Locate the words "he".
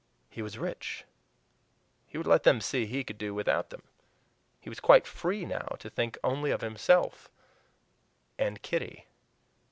0.31-0.41, 2.07-2.17, 2.87-3.03, 4.59-4.67